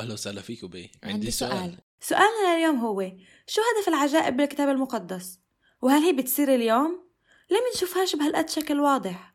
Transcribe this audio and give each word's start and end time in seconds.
واهلا 0.00 0.12
وسهلا 0.12 0.40
فيكم 0.40 0.66
بي 0.66 0.90
عندي, 1.02 1.14
عندي 1.14 1.30
سؤال. 1.30 1.50
سؤال. 1.50 1.74
سؤالنا 2.00 2.56
اليوم 2.56 2.76
هو 2.76 3.12
شو 3.46 3.60
هدف 3.60 3.88
العجائب 3.88 4.36
بالكتاب 4.36 4.68
المقدس؟ 4.68 5.38
وهل 5.82 6.02
هي 6.02 6.12
بتصير 6.12 6.54
اليوم؟ 6.54 7.00
ليه 7.50 7.58
منشوفهاش 7.72 8.16
بهالقد 8.16 8.48
شكل 8.48 8.80
واضح. 8.80 9.34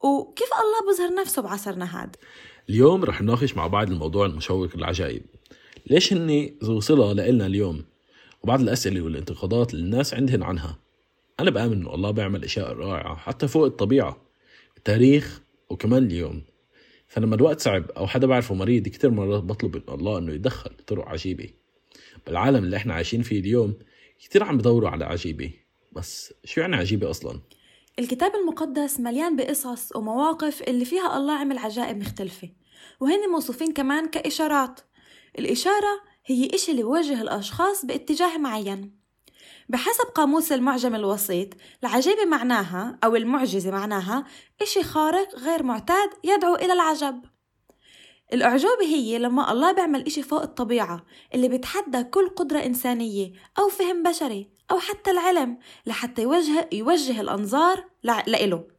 وكيف 0.00 0.48
الله 0.52 0.92
بظهر 0.92 1.20
نفسه 1.20 1.42
بعصرنا 1.42 2.02
هاد 2.02 2.16
اليوم 2.68 3.04
رح 3.04 3.22
نناقش 3.22 3.54
مع 3.54 3.66
بعض 3.66 3.90
الموضوع 3.90 4.26
المشوق 4.26 4.76
للعجائب. 4.76 5.22
ليش 5.86 6.12
هن 6.12 6.56
ذو 6.64 6.80
صلة 6.80 7.12
لإلنا 7.12 7.46
اليوم؟ 7.46 7.84
وبعض 8.42 8.60
الأسئلة 8.60 9.00
والانتقادات 9.00 9.74
اللي 9.74 9.84
الناس 9.84 10.14
عندهن 10.14 10.42
عنها. 10.42 10.78
أنا 11.40 11.50
بآمن 11.50 11.72
إنه 11.72 11.94
الله 11.94 12.10
بيعمل 12.10 12.44
أشياء 12.44 12.72
رائعة 12.72 13.16
حتى 13.16 13.48
فوق 13.48 13.64
الطبيعة. 13.64 14.22
التاريخ 14.76 15.40
وكمان 15.70 16.06
اليوم. 16.06 16.42
فلما 17.08 17.34
الوقت 17.34 17.60
صعب 17.60 17.90
أو 17.90 18.06
حدا 18.06 18.26
بعرفه 18.26 18.54
مريض 18.54 18.88
كتير 18.88 19.10
مرات 19.10 19.42
بطلب 19.42 19.76
من 19.76 19.82
الله 19.88 20.18
إنه 20.18 20.32
يدخل 20.32 20.70
بطرق 20.70 21.08
عجيبة. 21.08 21.50
بالعالم 22.26 22.64
اللي 22.64 22.76
إحنا 22.76 22.94
عايشين 22.94 23.22
فيه 23.22 23.40
اليوم 23.40 23.74
كتير 24.18 24.44
عم 24.44 24.58
بدوروا 24.58 24.88
على 24.90 25.04
عجيبة. 25.04 25.52
بس 25.92 26.34
شو 26.44 26.60
يعني 26.60 26.76
عجيبة 26.76 27.10
أصلا؟ 27.10 27.40
الكتاب 27.98 28.32
المقدس 28.34 29.00
مليان 29.00 29.36
بقصص 29.36 29.96
ومواقف 29.96 30.62
اللي 30.62 30.84
فيها 30.84 31.16
الله 31.16 31.32
عمل 31.32 31.58
عجائب 31.58 31.96
مختلفة. 31.96 32.48
وهن 33.00 33.30
موصوفين 33.32 33.72
كمان 33.72 34.08
كإشارات. 34.08 34.80
الإشارة 35.38 36.00
هي 36.26 36.50
إشي 36.54 36.72
اللي 36.72 36.82
بوجه 36.82 37.22
الأشخاص 37.22 37.84
باتجاه 37.84 38.38
معين. 38.38 38.97
بحسب 39.68 40.04
قاموس 40.14 40.52
المعجم 40.52 40.94
الوسيط 40.94 41.48
العجيبة 41.84 42.24
معناها 42.24 42.98
أو 43.04 43.16
المعجزة 43.16 43.70
معناها 43.70 44.24
إشي 44.62 44.82
خارق 44.82 45.34
غير 45.34 45.62
معتاد 45.62 46.10
يدعو 46.24 46.54
إلى 46.54 46.72
العجب. 46.72 47.24
الأعجوبة 48.32 48.82
هي 48.84 49.18
لما 49.18 49.52
الله 49.52 49.72
بيعمل 49.72 50.06
إشي 50.06 50.22
فوق 50.22 50.42
الطبيعة 50.42 51.04
اللي 51.34 51.48
بتحدى 51.48 52.04
كل 52.04 52.28
قدرة 52.28 52.58
إنسانية 52.58 53.32
أو 53.58 53.68
فهم 53.68 54.02
بشري 54.02 54.50
أو 54.70 54.78
حتى 54.78 55.10
العلم 55.10 55.58
لحتى 55.86 56.22
يوجه, 56.22 56.68
يوجه 56.72 57.20
الأنظار 57.20 57.84
لإله. 58.02 58.77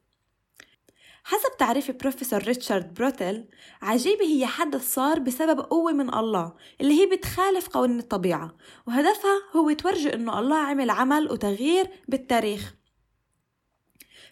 حسب 1.30 1.58
تعريف 1.60 1.92
بروفيسور 1.92 2.44
ريتشارد 2.44 2.94
بروتل 2.94 3.46
عجيبة 3.82 4.26
هي 4.26 4.46
حدث 4.46 4.94
صار 4.94 5.20
بسبب 5.20 5.60
قوة 5.60 5.92
من 5.92 6.14
الله 6.14 6.54
اللي 6.82 7.02
هي 7.02 7.06
بتخالف 7.06 7.68
قوانين 7.68 8.00
الطبيعة 8.00 8.58
وهدفها 8.88 9.42
هو 9.56 9.72
تورجي 9.72 10.14
إنه 10.14 10.40
الله 10.40 10.58
عمل 10.58 10.90
عمل 10.90 11.32
وتغيير 11.32 11.88
بالتاريخ. 12.08 12.76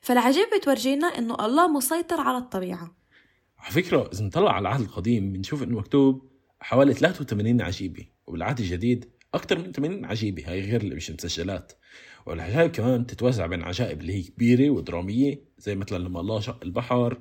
فالعجيبة 0.01 0.57
بتورجينا 0.57 1.07
إنه 1.07 1.45
الله 1.45 1.67
مسيطر 1.67 2.21
على 2.21 2.37
الطبيعة. 2.37 2.95
على 3.59 3.71
فكرة 3.71 4.09
إذا 4.13 4.25
نطلع 4.25 4.51
على 4.51 4.61
العهد 4.61 4.81
القديم 4.81 5.33
بنشوف 5.33 5.63
إنه 5.63 5.77
مكتوب 5.77 6.31
حوالي 6.59 6.93
83 6.93 7.61
عجيبة 7.61 8.07
وبالعهد 8.27 8.59
الجديد 8.59 9.11
أكثر 9.33 9.59
من 9.59 9.71
80 9.71 10.05
عجيبة 10.05 10.51
هاي 10.51 10.61
غير 10.61 10.81
اللي 10.81 10.95
مش 10.95 11.11
مسجلات 11.11 11.73
والعجائب 12.27 12.71
كمان 12.71 13.07
تتوزع 13.07 13.45
بين 13.45 13.63
عجائب 13.63 14.01
اللي 14.01 14.13
هي 14.13 14.23
كبيرة 14.23 14.69
ودرامية 14.69 15.41
زي 15.57 15.75
مثلا 15.75 15.97
لما 15.97 16.19
الله 16.19 16.39
شق 16.39 16.59
البحر 16.63 17.17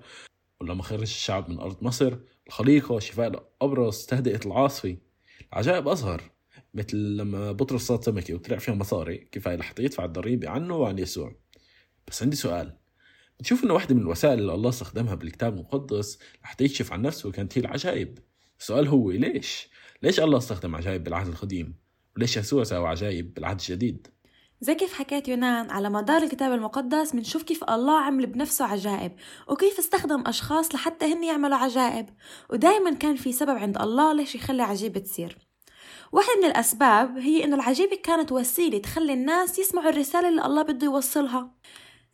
ولما 0.61 0.83
خرج 0.83 1.01
الشعب 1.01 1.51
من 1.51 1.59
أرض 1.59 1.83
مصر 1.83 2.17
الخليقة 2.47 2.99
شفاء 2.99 3.29
الأبرص 3.29 4.07
تهدئة 4.07 4.41
العاصفة 4.47 4.97
العجائب 5.53 5.89
أصغر 5.89 6.23
مثل 6.75 6.97
لما 6.97 7.53
بطرس 7.53 7.83
صاد 7.83 8.05
سمكة 8.05 8.35
وطلع 8.35 8.59
فيها 8.59 8.75
مصاري 8.75 9.19
كفاية 9.19 9.57
لحتى 9.57 9.83
يدفع 9.83 10.05
الضريبة 10.05 10.49
عنه 10.49 10.77
وعن 10.77 10.99
يسوع 10.99 11.37
بس 12.09 12.23
عندي 12.23 12.37
سؤال 12.37 12.77
بتشوف 13.41 13.65
إنه 13.65 13.75
واحدة 13.75 13.95
من 13.95 14.01
الوسائل 14.01 14.39
اللي 14.39 14.55
الله 14.55 14.69
استخدمها 14.69 15.15
بالكتاب 15.15 15.55
المقدس 15.55 16.19
لحتى 16.45 16.65
يكشف 16.65 16.93
عن 16.93 17.03
نفسه 17.03 17.31
كانت 17.31 17.59
هي 17.59 17.63
العجائب 17.63 18.19
السؤال 18.61 18.89
هو 18.89 19.11
ليش؟ 19.11 19.69
ليش 20.03 20.21
الله 20.21 20.39
استخدم 20.39 20.77
عجائب 20.77 21.05
بالعهد 21.05 21.27
القديم؟ 21.27 21.75
وليش 22.17 22.37
يسوع 22.37 22.65
سوى 22.65 22.89
عجائب 22.89 23.35
بالعهد 23.35 23.61
الجديد؟ 23.61 24.09
زي 24.61 24.75
كيف 24.75 24.95
حكيت 24.95 25.29
يونان 25.29 25.71
على 25.71 25.91
مدار 25.91 26.23
الكتاب 26.23 26.53
المقدس 26.53 27.13
بنشوف 27.13 27.43
كيف 27.43 27.65
الله 27.65 28.01
عمل 28.01 28.27
بنفسه 28.27 28.65
عجائب 28.65 29.13
وكيف 29.49 29.79
استخدم 29.79 30.25
أشخاص 30.27 30.75
لحتى 30.75 31.13
هن 31.13 31.25
يعملوا 31.25 31.57
عجائب 31.57 32.07
ودايما 32.51 32.95
كان 32.95 33.17
في 33.17 33.33
سبب 33.33 33.57
عند 33.57 33.83
الله 33.83 34.13
ليش 34.13 34.35
يخلي 34.35 34.63
عجيبة 34.63 35.01
تصير. 35.01 35.39
واحدة 36.13 36.41
من 36.41 36.45
الأسباب 36.45 37.19
هي 37.19 37.45
إنه 37.45 37.57
العجيبة 37.57 37.97
كانت 37.97 38.33
وسيلة 38.33 38.79
تخلي 38.79 39.13
الناس 39.13 39.59
يسمعوا 39.59 39.91
الرسالة 39.91 40.29
اللي 40.29 40.47
الله 40.47 40.63
بده 40.63 40.87
يوصلها. 40.87 41.55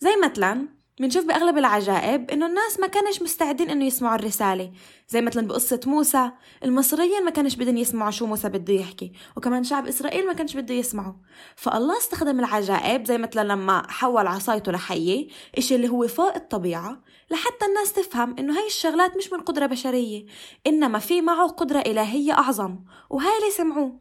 زي 0.00 0.16
مثلا 0.24 0.68
بنشوف 1.00 1.24
بأغلب 1.24 1.58
العجائب 1.58 2.30
إنه 2.30 2.46
الناس 2.46 2.80
ما 2.80 2.86
كانش 2.86 3.22
مستعدين 3.22 3.70
إنه 3.70 3.84
يسمعوا 3.84 4.16
الرسالة. 4.16 4.72
زي 5.08 5.20
مثلا 5.20 5.46
بقصة 5.46 5.80
موسى 5.86 6.30
المصريين 6.64 7.24
ما 7.24 7.30
كانش 7.30 7.56
بدهم 7.56 7.76
يسمعوا 7.76 8.10
شو 8.10 8.26
موسى 8.26 8.48
بده 8.48 8.74
يحكي 8.74 9.12
وكمان 9.36 9.64
شعب 9.64 9.86
إسرائيل 9.86 10.26
ما 10.26 10.32
كانش 10.32 10.56
بده 10.56 10.74
يسمعوا 10.74 11.12
فالله 11.56 11.98
استخدم 11.98 12.40
العجائب 12.40 13.06
زي 13.06 13.18
مثلا 13.18 13.48
لما 13.48 13.90
حول 13.90 14.26
عصايته 14.26 14.72
لحية 14.72 15.28
إشي 15.58 15.74
اللي 15.74 15.88
هو 15.88 16.08
فوق 16.08 16.34
الطبيعة 16.34 17.02
لحتى 17.30 17.66
الناس 17.66 17.92
تفهم 17.92 18.36
إنه 18.38 18.58
هاي 18.58 18.66
الشغلات 18.66 19.16
مش 19.16 19.32
من 19.32 19.40
قدرة 19.40 19.66
بشرية 19.66 20.26
إنما 20.66 20.98
في 20.98 21.20
معه 21.20 21.48
قدرة 21.48 21.78
إلهية 21.78 22.32
أعظم 22.32 22.78
وهاي 23.10 23.38
اللي 23.38 23.50
سمعوه. 23.50 24.00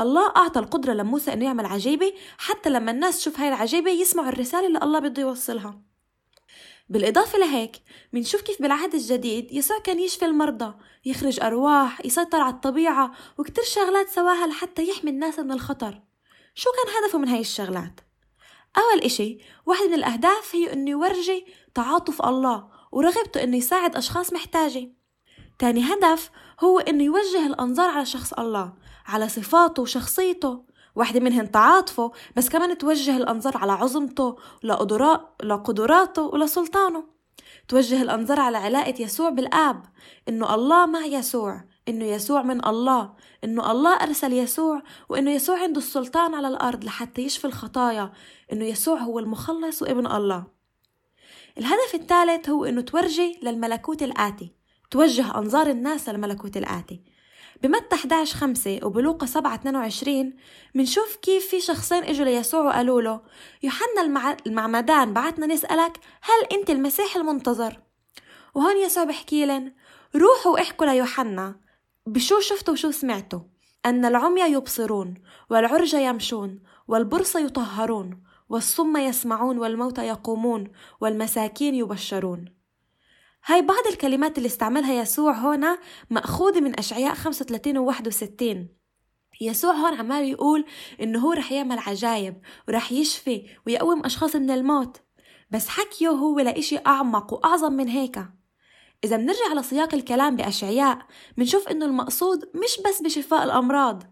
الله 0.00 0.32
أعطى 0.36 0.60
القدرة 0.60 0.92
لموسى 0.92 1.32
إنه 1.32 1.44
يعمل 1.44 1.66
عجيبة 1.66 2.12
حتى 2.38 2.70
لما 2.70 2.90
الناس 2.90 3.18
تشوف 3.18 3.40
هاي 3.40 3.48
العجيبة 3.48 3.90
يسمعوا 3.90 4.28
الرسالة 4.28 4.66
اللي 4.66 4.78
الله 4.82 4.98
بده 4.98 5.22
يوصلها. 5.22 5.80
بالإضافة 6.88 7.38
لهيك 7.38 7.76
منشوف 8.12 8.40
كيف 8.40 8.62
بالعهد 8.62 8.94
الجديد 8.94 9.52
يسوع 9.52 9.78
كان 9.78 10.00
يشفي 10.00 10.24
المرضى 10.24 10.74
يخرج 11.04 11.40
أرواح 11.40 12.06
يسيطر 12.06 12.40
على 12.40 12.54
الطبيعة 12.54 13.12
وكتير 13.38 13.64
شغلات 13.64 14.08
سواها 14.08 14.46
لحتى 14.46 14.88
يحمي 14.88 15.10
الناس 15.10 15.38
من 15.38 15.52
الخطر. 15.52 16.02
شو 16.54 16.70
كان 16.70 16.94
هدفه 16.94 17.18
من 17.18 17.28
هاي 17.28 17.40
الشغلات؟ 17.40 18.00
أول 18.78 19.02
إشي 19.02 19.38
واحد 19.66 19.84
من 19.84 19.94
الأهداف 19.94 20.54
هي 20.54 20.72
إنه 20.72 20.90
يورجي 20.90 21.46
تعاطف 21.74 22.22
الله 22.22 22.68
ورغبته 22.92 23.42
إنه 23.42 23.56
يساعد 23.56 23.96
أشخاص 23.96 24.32
محتاجة. 24.32 24.92
تاني 25.58 25.94
هدف 25.94 26.30
هو 26.60 26.78
إنه 26.78 27.04
يوجه 27.04 27.46
الأنظار 27.46 27.90
على 27.90 28.06
شخص 28.06 28.32
الله 28.32 28.72
على 29.06 29.28
صفاته 29.28 29.82
وشخصيته. 29.82 30.65
واحدة 30.96 31.20
منهن 31.20 31.50
تعاطفه 31.50 32.12
بس 32.36 32.48
كمان 32.48 32.78
توجه 32.78 33.16
الأنظار 33.16 33.56
على 33.56 33.72
عظمته 33.72 34.36
لقدراته 35.42 36.22
ولسلطانه 36.22 37.04
توجه 37.68 38.02
الأنظار 38.02 38.40
على 38.40 38.58
علاقة 38.58 38.94
يسوع 38.98 39.28
بالآب 39.28 39.82
إنه 40.28 40.54
الله 40.54 40.86
مع 40.86 41.04
يسوع 41.04 41.64
إنه 41.88 42.04
يسوع 42.04 42.42
من 42.42 42.66
الله 42.66 43.14
إنه 43.44 43.70
الله 43.72 43.94
أرسل 43.94 44.32
يسوع 44.32 44.82
وإنه 45.08 45.30
يسوع 45.30 45.62
عنده 45.62 45.78
السلطان 45.78 46.34
على 46.34 46.48
الأرض 46.48 46.84
لحتى 46.84 47.22
يشفي 47.22 47.44
الخطايا 47.44 48.12
إنه 48.52 48.64
يسوع 48.64 48.98
هو 48.98 49.18
المخلص 49.18 49.82
وابن 49.82 50.06
الله. 50.06 50.44
الهدف 51.58 51.94
الثالث 51.94 52.48
هو 52.48 52.64
إنه 52.64 52.80
تورجي 52.80 53.40
للملكوت 53.42 54.02
الآتي 54.02 54.52
توجه 54.90 55.38
أنظار 55.38 55.66
الناس 55.66 56.08
للملكوت 56.08 56.56
الآتي. 56.56 57.15
بمتى 57.62 57.94
11 57.94 58.36
5 58.36 58.80
وبلوقا 58.82 59.26
7 59.26 59.54
22 59.54 60.32
منشوف 60.74 61.16
كيف 61.16 61.46
في 61.46 61.60
شخصين 61.60 62.04
إجوا 62.04 62.24
ليسوع 62.24 62.60
وقالوا 62.60 63.02
له 63.02 63.20
يوحنا 63.62 64.36
المعمدان 64.46 65.12
بعتنا 65.12 65.46
نسألك 65.46 66.00
هل 66.22 66.58
أنت 66.58 66.70
المسيح 66.70 67.16
المنتظر؟ 67.16 67.80
وهون 68.54 68.76
يسوع 68.76 69.04
بحكي 69.04 69.46
لهم 69.46 69.72
روحوا 70.16 70.60
احكوا 70.60 70.86
ليوحنا 70.86 71.60
بشو 72.06 72.40
شفتوا 72.40 72.74
وشو 72.74 72.90
سمعتوا 72.90 73.40
أن 73.86 74.04
العمي 74.04 74.40
يبصرون 74.40 75.14
والعرج 75.50 75.94
يمشون 75.94 76.60
والبرص 76.88 77.36
يطهرون 77.36 78.22
والصم 78.48 78.96
يسمعون 78.96 79.58
والموتى 79.58 80.06
يقومون 80.06 80.68
والمساكين 81.00 81.74
يبشرون 81.74 82.55
هاي 83.48 83.62
بعض 83.62 83.86
الكلمات 83.86 84.38
اللي 84.38 84.46
استعملها 84.46 84.94
يسوع 84.94 85.32
هنا 85.32 85.78
مأخوذة 86.10 86.60
من 86.60 86.78
أشعياء 86.78 87.14
35 87.14 87.78
و 87.78 87.86
61 87.86 88.68
يسوع 89.40 89.72
هون 89.72 89.94
عمال 89.94 90.24
يقول 90.24 90.64
إنه 91.00 91.18
هو 91.18 91.32
رح 91.32 91.52
يعمل 91.52 91.78
عجايب 91.78 92.40
ورح 92.68 92.92
يشفي 92.92 93.46
ويقوم 93.66 94.04
أشخاص 94.04 94.36
من 94.36 94.50
الموت. 94.50 95.00
بس 95.50 95.68
حكيه 95.68 96.08
هو 96.08 96.40
لإشي 96.40 96.78
أعمق 96.86 97.32
وأعظم 97.32 97.72
من 97.72 97.88
هيك. 97.88 98.18
إذا 99.04 99.16
بنرجع 99.16 99.52
لسياق 99.56 99.94
الكلام 99.94 100.36
بأشعياء 100.36 100.98
بنشوف 101.36 101.68
إنه 101.68 101.86
المقصود 101.86 102.50
مش 102.54 102.80
بس 102.86 103.02
بشفاء 103.02 103.44
الأمراض 103.44 104.02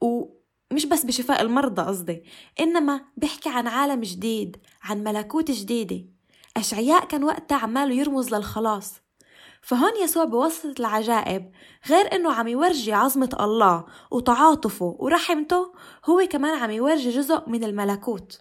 ومش 0.00 0.86
بس 0.86 1.04
بشفاء 1.04 1.42
المرضى 1.42 1.82
قصدي 1.82 2.24
إنما 2.60 3.00
بيحكي 3.16 3.48
عن 3.48 3.66
عالم 3.66 4.00
جديد 4.00 4.56
عن 4.82 5.04
ملكوت 5.04 5.50
جديدة. 5.50 6.19
أشعياء 6.56 7.04
كان 7.04 7.24
وقتها 7.24 7.58
عماله 7.58 7.94
يرمز 7.94 8.34
للخلاص 8.34 9.00
فهون 9.62 9.92
يسوع 10.02 10.24
بوسط 10.24 10.80
العجائب 10.80 11.50
غير 11.88 12.14
إنه 12.14 12.32
عم 12.32 12.48
يورجي 12.48 12.92
عظمة 12.92 13.36
الله 13.40 13.84
وتعاطفه 14.10 14.96
ورحمته 14.98 15.72
هو 16.04 16.26
كمان 16.30 16.58
عم 16.58 16.70
يورجي 16.70 17.10
جزء 17.10 17.48
من 17.48 17.64
الملكوت 17.64 18.40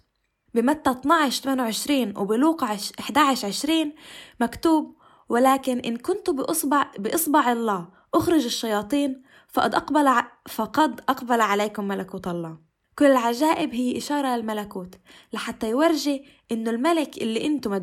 بمتى 0.53 0.89
12 0.91 1.43
28 1.43 2.17
وبلوقا 2.17 2.77
11 2.99 3.47
20 3.47 3.93
مكتوب 4.39 4.95
ولكن 5.29 5.79
إن 5.79 5.97
كنت 5.97 6.29
بإصبع, 6.29 6.91
بإصبع 6.99 7.51
الله 7.51 7.87
أخرج 8.13 8.45
الشياطين 8.45 9.23
فقد 9.47 9.75
أقبل. 9.75 10.23
فقد 10.49 11.01
أقبل 11.09 11.41
عليكم 11.41 11.87
ملكوت 11.87 12.27
الله 12.27 12.68
كل 12.99 13.05
العجائب 13.05 13.73
هي 13.73 13.97
إشارة 13.97 14.37
للملكوت 14.37 14.95
لحتى 15.33 15.69
يورجي 15.69 16.23
إنه 16.51 16.71
الملك 16.71 17.17
اللي 17.17 17.45
أنتم 17.45 17.79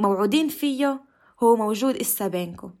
موعودين 0.00 0.48
فيه 0.48 1.04
هو 1.42 1.56
موجود 1.56 1.96
إسا 1.96 2.28
بينكم. 2.28 2.74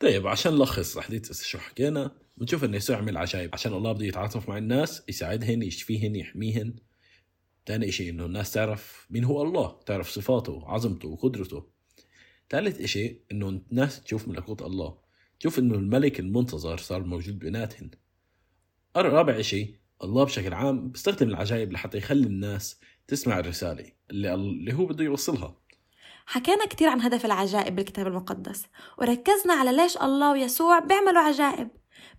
طيب 0.00 0.26
عشان 0.26 0.52
نلخص 0.52 0.98
حديث 0.98 1.42
شو 1.42 1.58
حكينا 1.58 2.12
بنشوف 2.36 2.64
إنه 2.64 2.76
يسوع 2.76 2.96
عمل 2.96 3.16
عجائب 3.16 3.50
عشان 3.52 3.72
الله 3.72 3.92
بده 3.92 4.06
يتعاطف 4.06 4.48
مع 4.48 4.58
الناس 4.58 5.02
يساعدهن 5.08 5.62
يشفيهن 5.62 6.16
يحميهن. 6.16 6.74
ثاني 7.66 7.92
شيء 7.92 8.10
إنه 8.10 8.26
الناس 8.26 8.52
تعرف 8.52 9.06
مين 9.10 9.24
هو 9.24 9.42
الله 9.42 9.80
تعرف 9.86 10.10
صفاته 10.10 10.62
عظمته 10.66 11.08
وقدرته 11.08 11.66
ثالث 12.50 12.84
شيء 12.84 13.20
إنه 13.32 13.48
الناس 13.48 14.02
تشوف 14.02 14.28
ملكوت 14.28 14.62
الله. 14.62 14.98
تشوف 15.40 15.58
إنه 15.58 15.74
الملك 15.74 16.20
المنتظر 16.20 16.76
صار 16.76 17.04
موجود 17.04 17.38
بيناتهن. 17.38 17.90
رابع 18.96 19.40
شيء 19.40 19.74
الله 20.04 20.24
بشكل 20.24 20.54
عام 20.54 20.88
بيستخدم 20.88 21.28
العجائب 21.28 21.72
لحتى 21.72 21.98
يخلي 21.98 22.26
الناس 22.26 22.80
تسمع 23.08 23.38
الرسالة 23.38 23.92
اللي, 24.10 24.34
اللي 24.34 24.72
هو 24.72 24.86
بده 24.86 25.04
يوصلها. 25.04 25.56
حكينا 26.26 26.66
كتير 26.66 26.88
عن 26.88 27.00
هدف 27.00 27.24
العجائب 27.24 27.76
بالكتاب 27.76 28.06
المقدس 28.06 28.66
وركزنا 28.98 29.54
على 29.54 29.76
ليش 29.76 29.96
الله 29.96 30.32
ويسوع 30.32 30.78
بيعملوا 30.78 31.20
عجائب. 31.20 31.68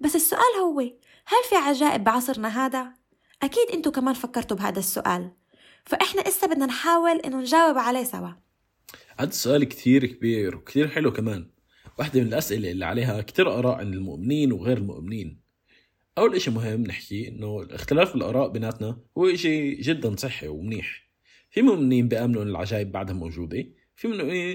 بس 0.02 0.16
السؤال 0.16 0.60
هو 0.62 0.80
هل 1.26 1.44
في 1.50 1.56
عجائب 1.56 2.04
بعصرنا 2.04 2.66
هذا؟ 2.66 2.94
أكيد 3.44 3.68
أنتوا 3.74 3.92
كمان 3.92 4.14
فكرتوا 4.14 4.58
بهذا 4.58 4.80
السؤال. 4.80 5.32
فإحنا 5.86 6.28
إسا 6.28 6.48
بدنا 6.48 6.66
نحاول 6.66 7.20
إنه 7.20 7.38
نجاوب 7.38 7.78
عليه 7.78 8.04
سوا. 8.04 8.30
هذا 9.20 9.30
السؤال 9.30 9.64
كتير 9.64 10.06
كبير 10.06 10.56
وكتير 10.56 10.88
حلو 10.88 11.14
كمان. 11.14 11.52
واحدة 12.00 12.22
من 12.22 12.28
الأسئلة 12.28 12.72
اللي 12.72 12.86
عليها 12.86 13.22
كتير 13.22 13.60
آراء 13.60 13.76
عند 13.76 13.94
المؤمنين 13.94 14.52
وغير 14.52 14.78
المؤمنين. 14.78 15.47
أول 16.18 16.36
إشي 16.36 16.52
مهم 16.52 16.82
نحكي 16.82 17.28
إنه 17.28 17.62
الاختلاف 17.62 18.16
الآراء 18.16 18.50
بيناتنا 18.50 19.00
هو 19.18 19.26
إشي 19.26 19.76
جدا 19.76 20.16
صحي 20.16 20.48
ومنيح. 20.48 21.08
في 21.50 21.62
مؤمنين 21.62 22.08
بيآمنوا 22.08 22.44
إن 22.44 22.48
العجائب 22.48 22.92
بعدها 22.92 23.16
موجودة 23.16 23.66
في 23.96 24.08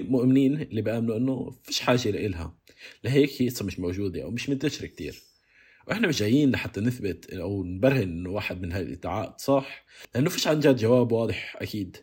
مؤمنين 0.09 0.61
اللي 0.61 0.81
بيآمنوا 0.81 1.17
إنه 1.17 1.51
فيش 1.63 1.79
حاجة 1.79 2.11
لإلها. 2.11 2.57
لهيك 3.03 3.41
هي 3.41 3.51
مش 3.61 3.79
موجودة 3.79 4.23
أو 4.23 4.31
مش 4.31 4.49
منتشرة 4.49 4.87
كتير. 4.87 5.23
وإحنا 5.87 6.07
مش 6.07 6.19
جايين 6.19 6.51
لحتى 6.51 6.81
نثبت 6.81 7.33
أو 7.33 7.63
نبرهن 7.63 8.01
إنه 8.01 8.29
واحد 8.29 8.61
من 8.61 8.71
هاي 8.71 8.81
الادعاءات 8.81 9.41
صح 9.41 9.85
لأنه 10.15 10.29
فيش 10.29 10.47
عن 10.47 10.59
جد 10.59 10.75
جواب 10.75 11.11
واضح 11.11 11.57
أكيد. 11.61 11.97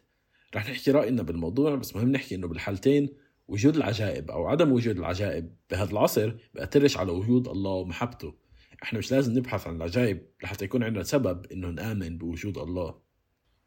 رح 0.57 0.71
نحكي 0.71 0.91
رأينا 0.91 1.23
بالموضوع 1.23 1.75
بس 1.75 1.97
مهم 1.97 2.13
نحكي 2.13 2.35
إنه 2.35 2.49
بالحالتين 2.49 3.09
وجود 3.49 3.77
العجائب 3.77 4.31
أو 4.31 4.47
عدم 4.47 4.73
وجود 4.73 4.99
العجائب 4.99 5.55
بهذا 5.71 5.91
العصر 5.91 6.35
بأترش 6.55 6.97
على 6.97 7.13
وجود 7.13 7.49
الله 7.49 7.71
ومحبته. 7.71 8.50
إحنا 8.83 8.99
مش 8.99 9.13
لازم 9.13 9.39
نبحث 9.39 9.67
عن 9.67 9.77
العجائب 9.77 10.27
لحتى 10.43 10.65
يكون 10.65 10.83
عندنا 10.83 11.03
سبب 11.03 11.47
إنه 11.53 11.69
نآمن 11.69 12.19
بوجود 12.19 12.59
الله 12.59 12.95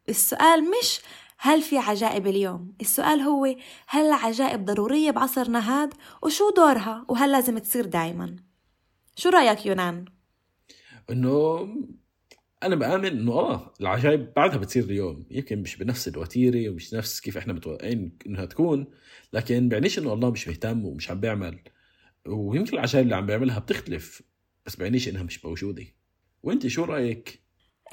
السؤال 0.08 0.64
مش 0.70 1.00
هل 1.38 1.62
في 1.62 1.78
عجائب 1.78 2.26
اليوم؟ 2.26 2.74
السؤال 2.80 3.20
هو 3.20 3.56
هل 3.86 4.06
العجائب 4.06 4.64
ضرورية 4.64 5.10
بعصرنا 5.10 5.58
هاد؟ 5.82 5.94
وشو 6.22 6.50
دورها؟ 6.56 7.06
وهل 7.08 7.32
لازم 7.32 7.58
تصير 7.58 7.86
دايما؟ 7.86 8.36
شو 9.16 9.28
رأيك 9.28 9.66
يونان؟ 9.66 10.04
إنه 11.10 11.68
أنا 12.62 12.76
بآمن 12.76 13.04
إنه 13.04 13.32
آه 13.32 13.74
العجائب 13.80 14.32
بعدها 14.36 14.56
بتصير 14.56 14.84
اليوم 14.84 15.26
يمكن 15.30 15.62
مش 15.62 15.76
بنفس 15.76 16.08
الوتيرة 16.08 16.70
ومش 16.70 16.94
نفس 16.94 17.20
كيف 17.20 17.36
إحنا 17.36 17.52
متوقعين 17.52 18.18
إنها 18.26 18.44
تكون 18.44 18.86
لكن 19.32 19.68
بعنيش 19.68 19.98
إنه 19.98 20.12
الله 20.12 20.30
مش 20.30 20.48
مهتم 20.48 20.84
ومش 20.84 21.10
عم 21.10 21.20
بيعمل 21.20 21.58
ويمكن 22.26 22.74
العجائب 22.74 23.04
اللي 23.04 23.16
عم 23.16 23.26
بيعملها 23.26 23.58
بتختلف 23.58 24.22
بس 24.66 24.76
بعنيش 24.76 25.08
إنها 25.08 25.22
مش 25.22 25.44
موجودة. 25.44 25.84
وأنت 26.42 26.66
شو 26.66 26.84
رأيك؟ 26.84 27.40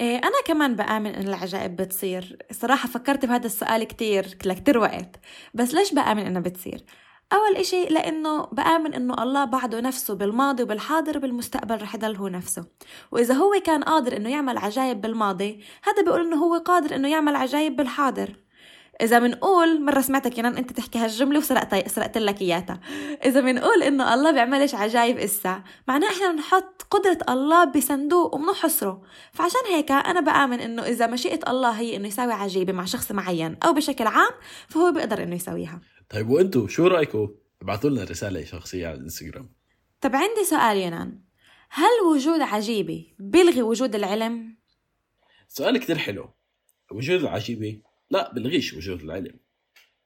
إيه 0.00 0.16
أنا 0.16 0.42
كمان 0.46 0.76
بآمن 0.76 1.14
إن 1.14 1.28
العجائب 1.28 1.76
بتصير. 1.76 2.38
صراحة 2.52 2.88
فكرت 2.88 3.24
بهذا 3.24 3.46
السؤال 3.46 3.84
كتير 3.84 4.38
لكتير 4.44 4.78
وقت. 4.78 5.20
بس 5.54 5.74
ليش 5.74 5.94
بآمن 5.94 6.26
إنها 6.26 6.40
بتصير؟ 6.40 6.84
أول 7.32 7.56
إشي 7.56 7.84
لأنه 7.84 8.46
بآمن 8.46 8.94
إنه 8.94 9.22
الله 9.22 9.44
بعده 9.44 9.80
نفسه 9.80 10.14
بالماضي 10.14 10.62
وبالحاضر 10.62 11.16
وبالمستقبل 11.16 11.82
رح 11.82 11.94
يضل 11.94 12.16
هو 12.16 12.28
نفسه. 12.28 12.64
وإذا 13.12 13.34
هو 13.34 13.52
كان 13.64 13.82
قادر 13.82 14.16
إنه 14.16 14.30
يعمل 14.30 14.58
عجائب 14.58 15.00
بالماضي 15.00 15.64
هذا 15.82 16.02
بيقول 16.02 16.20
إنه 16.26 16.36
هو 16.36 16.58
قادر 16.58 16.96
إنه 16.96 17.08
يعمل 17.08 17.36
عجائب 17.36 17.76
بالحاضر. 17.76 18.41
إذا 19.02 19.18
بنقول 19.18 19.84
مرة 19.84 20.00
سمعتك 20.00 20.38
ينان 20.38 20.56
أنت 20.56 20.72
تحكي 20.72 20.98
هالجملة 20.98 21.38
وسرقت 21.38 21.88
سرقت 21.88 22.18
لك 22.18 22.40
إياها. 22.40 22.80
إذا 23.24 23.40
بنقول 23.40 23.82
إنه 23.82 24.14
الله 24.14 24.30
بيعملش 24.30 24.74
عجائب 24.74 25.18
إسا 25.18 25.62
معناه 25.88 26.08
إحنا 26.08 26.32
بنحط 26.32 26.82
قدرة 26.90 27.18
الله 27.28 27.64
بصندوق 27.64 28.34
وبنحصره 28.34 29.02
فعشان 29.32 29.60
هيك 29.68 29.90
أنا 29.90 30.20
بآمن 30.20 30.60
إنه 30.60 30.82
إذا 30.82 31.06
مشيئة 31.06 31.50
الله 31.50 31.70
هي 31.70 31.96
إنه 31.96 32.08
يساوي 32.08 32.32
عجيبة 32.32 32.72
مع 32.72 32.84
شخص 32.84 33.12
معين 33.12 33.56
أو 33.64 33.72
بشكل 33.72 34.06
عام 34.06 34.32
فهو 34.68 34.92
بيقدر 34.92 35.22
إنه 35.22 35.34
يسويها 35.34 35.80
طيب 36.08 36.30
وأنتم 36.30 36.68
شو 36.68 36.86
رأيكم؟ 36.86 37.28
ابعثوا 37.62 37.90
لنا 37.90 38.04
رسالة 38.04 38.44
شخصية 38.44 38.86
على 38.86 38.96
الإنستغرام. 38.96 39.52
طب 40.00 40.16
عندي 40.16 40.44
سؤال 40.44 40.76
يونان 40.76 41.20
هل 41.70 42.06
وجود 42.12 42.40
عجيبة 42.40 43.06
بيلغي 43.18 43.62
وجود 43.62 43.94
العلم؟ 43.94 44.56
سؤال 45.48 45.78
كتير 45.78 45.98
حلو. 45.98 46.30
وجود 46.90 47.20
العجيبة 47.20 47.80
لا 48.12 48.32
بلغيش 48.32 48.74
وجود 48.74 49.02
العلم 49.02 49.38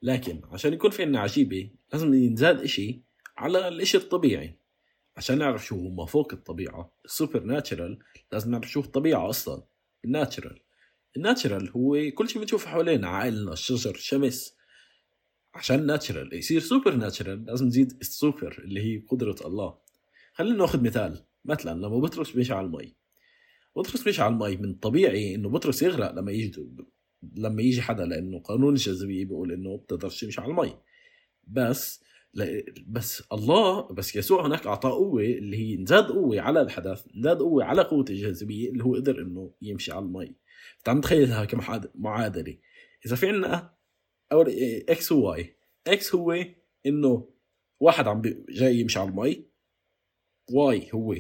لكن 0.02 0.40
عشان 0.44 0.72
يكون 0.72 0.90
في 0.90 1.02
عنا 1.02 1.20
عجيبة 1.20 1.70
لازم 1.92 2.14
ينزاد 2.14 2.60
إشي 2.60 3.02
على 3.36 3.68
الإشي 3.68 3.96
الطبيعي. 3.96 4.58
عشان 5.16 5.38
نعرف 5.38 5.66
شو 5.66 5.76
هو 5.76 5.90
ما 5.90 6.06
فوق 6.06 6.32
الطبيعة 6.32 6.92
السوبر 7.04 7.42
ناتشرال 7.42 7.98
لازم 8.32 8.50
نعرف 8.50 8.70
شو 8.70 8.80
الطبيعة 8.80 9.30
أصلا 9.30 9.62
ال 10.04 10.11
natural. 10.11 10.60
ال 11.16 11.23
natural 11.23 11.70
هو 11.70 12.10
كل 12.14 12.28
شيء 12.28 12.42
بنشوفه 12.42 12.70
حوالينا 12.70 13.08
عائلتنا 13.08 13.52
الشجر 13.52 13.94
الشمس. 13.94 14.56
عشان 15.54 15.86
natural 15.86 16.34
يصير 16.34 16.60
supernatural 16.60 17.44
لازم 17.44 17.66
نزيد 17.66 17.92
السوبر 18.00 18.62
اللي 18.64 18.80
هي 18.80 18.98
قدرة 18.98 19.36
الله. 19.46 19.78
خلينا 20.32 20.56
نأخذ 20.56 20.82
مثال. 20.82 21.24
مثلا 21.44 21.78
لما 21.78 21.98
بطرس 21.98 22.36
مشي 22.36 22.52
على 22.52 22.66
المي 22.66 22.94
بطرس 23.76 24.06
مشي 24.06 24.22
على 24.22 24.34
المي 24.34 24.56
من 24.56 24.74
طبيعي 24.74 25.34
إنه 25.34 25.48
بطرس 25.48 25.82
يغرق 25.82 26.12
لما 26.12 26.32
يجي 26.32 26.66
لما 27.36 27.62
يجي 27.62 27.82
حدا 27.82 28.04
لأنه 28.04 28.40
قانون 28.40 28.72
الجاذبية 28.74 29.24
بيقول 29.24 29.52
إنه 29.52 29.76
بتقدرش 29.76 30.20
تمشي 30.20 30.40
على 30.40 30.50
المي. 30.50 30.78
بس 31.44 32.04
بس 32.86 33.22
الله 33.32 33.88
بس 33.92 34.16
يسوع 34.16 34.46
هناك 34.46 34.66
أعطاه 34.66 34.90
قوة 34.90 35.22
اللي 35.22 35.56
هي 35.56 35.76
انزاد 35.76 36.04
قوة 36.04 36.40
على 36.40 36.60
الحدث 36.60 37.04
نزاد 37.16 37.38
قوة 37.38 37.64
على 37.64 37.82
قوة 37.82 38.04
الجاذبية 38.10 38.70
اللي 38.70 38.84
هو 38.84 38.94
قدر 38.94 39.22
إنه 39.22 39.50
يمشي 39.62 39.92
على 39.92 40.04
المي. 40.04 40.34
تعال 40.84 40.98
نتخيلها 40.98 41.44
كمعادله 41.44 42.58
إذا 43.06 43.16
في 43.16 43.28
عندنا 43.28 43.74
أول 44.32 44.50
إكس 44.88 45.12
وواي 45.12 45.56
إكس 45.86 46.14
هو 46.14 46.44
إنه 46.86 47.28
واحد 47.80 48.08
عم 48.08 48.22
جاي 48.48 48.80
يمشي 48.80 48.98
على 48.98 49.08
المي. 49.08 49.46
Y 50.50 50.90
هو 50.94 51.16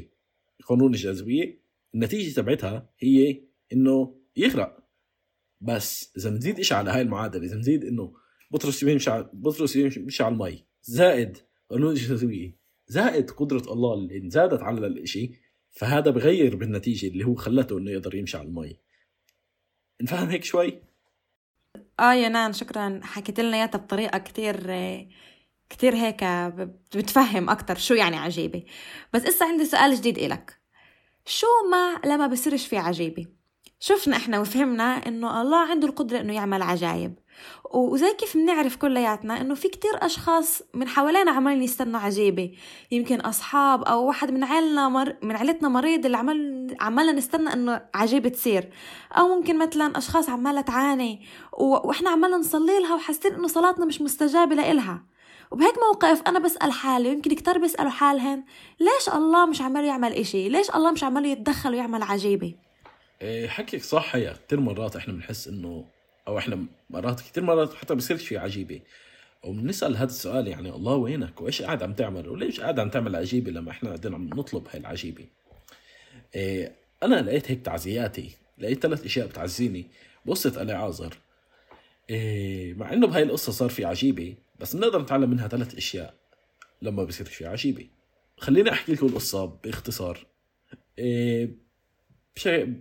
قانون 0.64 0.94
الجاذبية. 0.94 1.60
النتيجة 1.94 2.34
تبعتها 2.34 2.90
هي 2.98 3.42
إنه 3.72 4.20
يغرق. 4.36 4.85
بس 5.60 6.12
إذا 6.16 6.30
بنزيد 6.30 6.60
شيء 6.60 6.76
على 6.76 6.90
هاي 6.90 7.00
المعادلة 7.00 7.44
إذا 7.44 7.54
بنزيد 7.54 7.84
إنه 7.84 8.12
بطرس 8.50 8.82
يمشي 8.82 9.10
على 9.10 9.30
بطرس 9.32 9.76
يمشي 9.76 10.22
على 10.22 10.32
المي 10.32 10.66
زائد 10.82 11.38
قانون 11.70 11.90
الجاذبيه 11.90 12.56
زائد 12.88 13.30
قدرة 13.30 13.72
الله 13.72 13.94
اللي 13.94 14.18
انزادت 14.18 14.62
على 14.62 14.86
الشيء 14.86 15.36
فهذا 15.70 16.10
بغير 16.10 16.56
بالنتيجة 16.56 17.06
اللي 17.06 17.24
هو 17.24 17.34
خلته 17.34 17.78
إنه 17.78 17.90
يقدر 17.90 18.14
يمشي 18.14 18.36
على 18.36 18.48
المي. 18.48 18.78
نفهم 20.02 20.28
هيك 20.28 20.44
شوي؟ 20.44 20.82
آه 22.00 22.14
يا 22.14 22.28
نان 22.28 22.52
شكرا. 22.52 23.00
حكيت 23.02 23.40
لنا 23.40 23.56
إياها 23.56 23.66
بطريقة 23.66 24.18
كتير 24.18 24.56
كتير 25.70 25.94
هيك 25.94 26.24
بتفهم 26.96 27.50
أكتر 27.50 27.76
شو 27.76 27.94
يعني 27.94 28.16
عجيبة. 28.16 28.64
بس 29.14 29.22
إسا 29.22 29.44
عندي 29.44 29.64
سؤال 29.64 29.94
جديد 29.94 30.18
إلك. 30.18 30.60
شو 31.26 31.46
ما 31.70 32.00
لما 32.08 32.26
بصيرش 32.26 32.66
في 32.66 32.76
عجيبة 32.76 33.26
شفنا 33.80 34.16
إحنا 34.16 34.40
وفهمنا 34.40 34.84
إنه 34.84 35.42
الله 35.42 35.58
عنده 35.58 35.88
القدرة 35.88 36.20
إنه 36.20 36.34
يعمل 36.34 36.62
عجايب. 36.62 37.14
وزي 37.74 38.12
كيف 38.14 38.36
بنعرف 38.36 38.76
كلياتنا 38.76 39.40
إنه 39.40 39.54
في 39.54 39.68
كتير 39.68 39.90
أشخاص 39.94 40.62
من 40.74 40.88
حوالينا 40.88 41.30
عمالين 41.30 41.62
يستنوا 41.62 42.00
عجيبة. 42.00 42.50
يمكن 42.90 43.20
أصحاب 43.20 43.82
أو 43.82 44.06
واحد 44.06 44.30
من 44.30 44.44
عيلنا 44.44 44.88
مر... 44.88 45.16
من 45.22 45.36
عيلتنا 45.36 45.68
مريض 45.68 46.04
اللي 46.04 46.16
عمال 46.16 46.76
عمالنا 46.80 47.12
نستنى 47.12 47.52
إنه 47.52 47.82
عجيبة 47.94 48.28
تصير. 48.28 48.70
أو 49.12 49.28
ممكن 49.28 49.58
مثلا 49.58 49.98
أشخاص 49.98 50.28
عمالة 50.28 50.60
تعاني 50.60 51.26
و... 51.52 51.64
وإحنا 51.64 52.10
عمالنا 52.10 52.36
نصلي 52.36 52.80
لها 52.80 52.94
وحاسين 52.94 53.34
إنه 53.34 53.48
صلاتنا 53.48 53.84
مش 53.84 54.00
مستجابة 54.00 54.54
لإلها. 54.54 55.04
وبهيك 55.50 55.74
موقف 55.78 56.22
أنا 56.26 56.38
بسأل 56.38 56.72
حالي 56.72 57.08
ويمكن 57.08 57.34
كتار 57.34 57.58
بيسألوا 57.58 57.90
حالهم 57.90 58.44
ليش 58.80 59.08
الله 59.14 59.46
مش 59.46 59.62
عمال 59.62 59.84
يعمل 59.84 60.12
إشي؟ 60.12 60.48
ليش 60.48 60.70
الله 60.70 60.90
مش 60.90 61.04
عمال 61.04 61.26
يتدخل 61.26 61.70
ويعمل 61.70 62.02
عجيبة؟ 62.02 62.65
حكيك 63.46 63.82
صح 63.82 64.16
هي 64.16 64.34
كثير 64.46 64.60
مرات 64.60 64.96
إحنا 64.96 65.14
بنحس 65.14 65.48
إنه 65.48 65.88
أو 66.28 66.38
إحنا 66.38 66.66
مرات 66.90 67.20
كثير 67.20 67.44
مرات 67.44 67.74
حتى 67.74 67.94
بصيرش 67.94 68.26
في 68.26 68.38
عجيبة. 68.38 68.80
وبنسأل 69.44 69.96
هذا 69.96 70.04
السؤال 70.04 70.48
يعني 70.48 70.70
الله 70.70 70.94
وينك؟ 70.94 71.40
وإيش 71.40 71.62
قاعد 71.62 71.82
عم 71.82 71.92
تعمل؟ 71.92 72.28
وليش 72.28 72.60
قاعد 72.60 72.78
عم 72.78 72.90
تعمل 72.90 73.16
عجيبة 73.16 73.50
لما 73.50 73.70
إحنا 73.70 73.88
قاعدين 73.88 74.14
عم 74.14 74.30
نطلب 74.34 74.68
هاي 74.68 74.80
العجيبة؟ 74.80 75.26
إيه 76.34 76.76
أنا 77.02 77.22
لقيت 77.22 77.50
هيك 77.50 77.62
تعزياتي 77.62 78.30
لقيت 78.58 78.82
ثلاث 78.82 79.04
أشياء 79.04 79.26
بتعزيني. 79.26 79.86
بقصة 80.26 80.62
اليعازر 80.62 81.18
إيه 82.10 82.74
مع 82.74 82.92
إنه 82.92 83.06
بهاي 83.06 83.22
القصة 83.22 83.52
صار 83.52 83.68
في 83.68 83.84
عجيبة 83.84 84.34
بس 84.60 84.76
بنقدر 84.76 85.02
نتعلم 85.02 85.30
منها 85.30 85.48
ثلاث 85.48 85.74
أشياء 85.74 86.14
لما 86.82 87.04
بصير 87.04 87.26
في 87.26 87.46
عجيبة. 87.46 87.86
خليني 88.36 88.72
أحكي 88.72 88.92
لكم 88.92 89.06
القصة 89.06 89.44
باختصار. 89.44 90.26
إيه 90.98 91.50
بشيء 92.36 92.74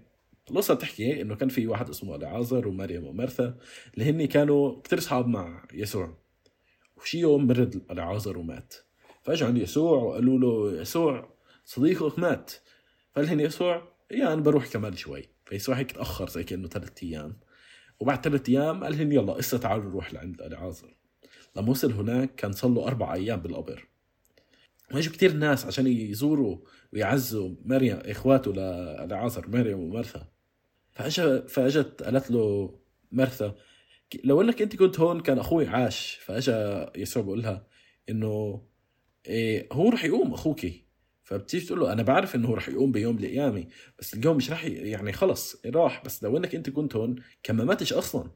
القصة 0.52 0.74
بتحكي 0.74 1.22
إنه 1.22 1.36
كان 1.36 1.50
في 1.50 1.68
واحد 1.68 1.90
اسمه 1.90 2.16
العازر 2.16 2.68
ومريم 2.68 3.04
ومرثا 3.04 3.58
اللي 3.94 4.10
هن 4.10 4.26
كانوا 4.26 4.82
كثير 4.82 5.00
أصحاب 5.00 5.28
مع 5.28 5.68
يسوع. 5.74 6.18
وشي 6.98 7.20
يوم 7.20 7.48
مرض 7.48 7.82
العازر 7.92 8.38
ومات. 8.38 8.74
فاجوا 9.24 9.48
عند 9.48 9.58
يسوع 9.58 10.04
وقالوا 10.04 10.40
له 10.40 10.82
يسوع 10.82 11.34
صديقك 11.66 12.20
مات. 12.20 12.52
فقال 13.14 13.26
لهم 13.26 13.40
يسوع 13.40 13.92
يا 14.12 14.34
أنا 14.34 14.42
بروح 14.42 14.68
كمان 14.68 14.96
شوي. 14.96 15.30
فيسوع 15.46 15.76
هيك 15.76 15.92
تأخر 15.92 16.30
زي 16.30 16.44
كأنه 16.44 16.68
ثلاث 16.68 17.04
أيام. 17.04 17.40
وبعد 18.00 18.24
ثلاث 18.24 18.50
أيام 18.50 18.84
قال 18.84 18.98
لهم 18.98 19.12
يلا 19.12 19.40
هسه 19.40 19.58
تعالوا 19.58 19.90
نروح 19.90 20.14
لعند 20.14 20.42
العازر 20.42 20.96
لما 21.56 21.70
وصل 21.70 21.92
هناك 21.92 22.36
كان 22.36 22.52
صار 22.52 22.72
له 22.72 22.88
أربع 22.88 23.14
أيام 23.14 23.40
بالقبر. 23.40 23.88
واجوا 24.94 25.14
كثير 25.14 25.34
ناس 25.34 25.66
عشان 25.66 25.88
يزوروا 25.88 26.58
ويعزوا 26.94 27.56
مريم 27.66 27.98
إخواته 28.06 28.54
لعازر 29.06 29.50
مريم 29.50 29.80
ومرثا 29.80 30.35
فاجا 30.96 31.48
فاجت 31.48 32.04
قالت 32.04 32.32
له 32.32 32.76
مرثا 33.12 33.56
لو 34.24 34.42
انك 34.42 34.62
انت 34.62 34.76
كنت 34.76 35.00
هون 35.00 35.20
كان 35.20 35.40
أخوي 35.40 35.68
عاش. 35.68 36.20
فاجا 36.22 36.92
يسوع 36.96 37.24
بقول 37.24 37.42
لها 37.44 37.68
إنه 38.10 38.62
إيه 39.28 39.68
هو 39.72 39.90
رح 39.90 40.06
يقوم 40.06 40.34
أخوك 40.34 40.62
فبتيجي 41.24 41.66
تقول 41.66 41.80
له 41.80 41.94
أنا 41.94 42.04
بعرف 42.04 42.36
إنه 42.36 42.48
هو 42.48 42.54
رح 42.54 42.70
يقوم 42.70 42.92
بيوم 42.92 43.18
القيامه 43.18 43.66
بس 44.00 44.14
اليوم 44.14 44.38
مش 44.38 44.52
رح 44.52 44.66
يعني 44.66 45.14
خلص 45.14 45.62
راح 45.66 46.04
بس 46.06 46.24
لو 46.24 46.38
إنك 46.38 46.56
انت 46.56 46.70
كنت 46.70 46.96
هون 46.96 47.16
كان 47.44 47.56
ما 47.56 47.64
ماتش 47.64 47.94
أصلا. 47.94 48.32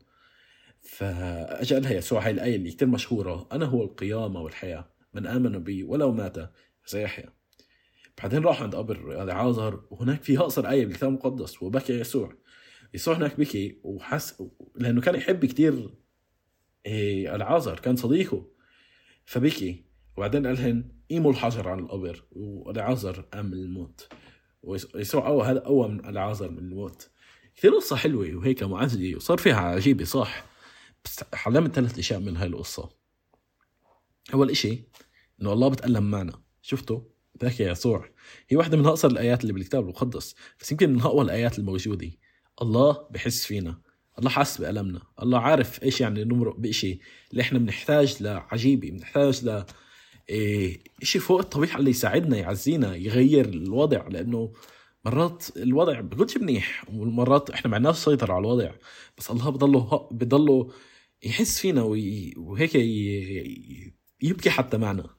فاجا 0.81 1.79
لها 1.79 1.93
يسوع 1.93 2.25
هاي 2.25 2.31
الآية 2.31 2.55
اللي 2.55 2.71
كثير 2.71 2.87
مشهورة 2.87 3.47
أنا 3.51 3.65
هو 3.65 3.83
القيامة 3.83 4.41
والحياة 4.41 4.89
من 5.13 5.27
آمن 5.27 5.63
بي 5.63 5.83
ولو 5.83 6.11
مات 6.11 6.37
سيحيا 6.85 7.33
بعدين 8.21 8.43
راح 8.43 8.61
عند 8.61 8.75
قبر 8.75 9.23
العازر 9.23 9.83
وهناك 9.91 10.23
في 10.23 10.37
أقصر 10.39 10.69
آية 10.69 10.85
بالكتاب 10.85 11.09
المقدس 11.09 11.63
وبكى 11.63 11.99
يسوع. 11.99 12.33
يسوع 12.93 13.17
هناك 13.17 13.39
بكي 13.39 13.79
وحس 13.83 14.43
لأنه 14.75 15.01
كان 15.01 15.15
يحب 15.15 15.45
كثير 15.45 15.93
إيه 16.85 17.35
العازر 17.35 17.79
كان 17.79 17.95
صديقه. 17.95 18.45
فبكي 19.25 19.85
وبعدين 20.17 20.47
قال 20.47 20.57
لهم 20.57 20.91
قيموا 21.09 21.31
الحجر 21.31 21.69
عن 21.69 21.79
القبر. 21.79 22.23
والعازر 22.31 23.21
قام 23.21 23.45
من 23.45 23.53
الموت. 23.53 24.07
ويسوع 24.63 25.27
أول 25.27 25.45
هذا 25.45 25.59
قوم 25.59 25.99
العازر 25.99 26.51
من 26.51 26.57
الموت. 26.57 27.09
كثير 27.55 27.75
قصة 27.75 27.95
حلوة 27.95 28.35
وهيك 28.35 28.63
معزية 28.63 29.15
وصار 29.15 29.37
فيها 29.37 29.59
عجيبة 29.59 30.05
صح؟ 30.05 30.45
بس 31.05 31.23
علمت 31.33 31.75
ثلاث 31.75 31.99
أشياء 31.99 32.19
من 32.19 32.37
هاي 32.37 32.47
القصة. 32.47 32.89
أول 34.33 34.49
إشي 34.49 34.83
إنه 35.41 35.53
الله 35.53 35.67
بتألم 35.67 36.11
معنا. 36.11 36.41
شفتوا؟ 36.61 37.01
ذاك 37.43 37.59
يسوع. 37.59 38.09
هي 38.49 38.57
واحدة 38.57 38.77
من 38.77 38.85
أقصر 38.85 39.07
الآيات 39.07 39.41
اللي 39.41 39.53
بالكتاب 39.53 39.83
المقدس. 39.83 40.35
بس 40.59 40.71
يمكن 40.71 40.93
من 40.93 41.01
أقوى 41.01 41.21
الآيات 41.21 41.59
الموجودة. 41.59 42.11
الله 42.61 43.07
بحس 43.11 43.45
فينا. 43.45 43.81
الله 44.19 44.29
حاسس 44.29 44.61
بألمنا. 44.61 45.01
الله 45.21 45.39
عارف 45.39 45.83
إيش 45.83 46.01
يعني 46.01 46.23
نمرق 46.23 46.57
بإشي. 46.57 46.99
اللي 47.31 47.41
إحنا 47.41 47.59
بنحتاج 47.59 48.23
لعجيبة 48.23 48.89
بنحتاج 48.89 49.45
ل 49.45 49.63
إيه 50.29 50.83
شيء 51.03 51.21
فوق 51.21 51.39
الطبيعة 51.39 51.77
اللي 51.77 51.89
يساعدنا 51.89 52.37
يعزينا 52.37 52.95
يغير 52.95 53.45
الوضع. 53.45 54.07
لأنه 54.07 54.53
مرات 55.05 55.45
الوضع 55.57 55.99
بيكونش 55.99 56.37
منيح 56.37 56.85
ومرات 56.93 57.49
إحنا 57.49 57.71
معناش 57.71 57.97
سيطر 57.97 58.31
على 58.31 58.39
الوضع. 58.41 58.71
بس 59.17 59.31
الله 59.31 59.49
بضله 59.49 60.09
بضله 60.11 60.71
يحس 61.23 61.59
فينا 61.59 61.83
وهيك 62.37 62.75
يبكي 64.21 64.49
حتى 64.49 64.77
معنا. 64.77 65.09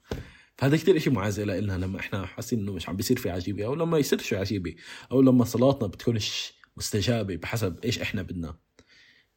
فهذا 0.58 0.76
كتير 0.76 0.96
إشي 0.96 1.10
معزي 1.10 1.44
لنا 1.44 1.72
لما 1.72 2.00
إحنا 2.00 2.26
حاسين 2.26 2.58
إنه 2.58 2.72
مش 2.72 2.88
عم 2.88 2.96
بيصير 2.96 3.18
في 3.18 3.30
عجيبة 3.30 3.64
أو 3.64 3.74
لما 3.74 3.98
يصير 3.98 4.18
في 4.18 4.36
عجيبة 4.36 4.74
أو 5.12 5.22
لما 5.22 5.44
صلاتنا 5.44 5.88
بتكونش 5.88 6.52
مستجابة 6.80 7.36
بحسب 7.36 7.84
إيش 7.84 7.98
إحنا 7.98 8.22
بدنا. 8.22 8.56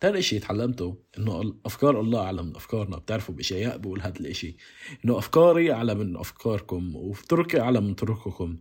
ثاني 0.02 0.22
شيء 0.22 0.40
تعلمته 0.42 0.98
إنه 1.18 1.56
أفكار 1.66 2.02
الله 2.02 2.22
اعلى 2.22 2.44
من 2.44 2.56
أفكارنا. 2.56 2.98
بتعرفوا 2.98 3.36
باشياء 3.36 3.78
بقول 3.78 4.02
هذا 4.02 4.20
الإشي. 4.20 4.58
إنه 5.06 5.18
أفكاري 5.18 5.72
اعلى 5.74 5.96
من 5.96 6.18
أفكاركم 6.18 6.96
وطرقي 6.96 7.60
اعلى 7.60 7.82
من 7.82 7.94
طرقكم 7.94 8.58